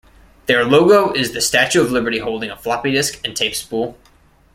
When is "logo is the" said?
0.65-1.41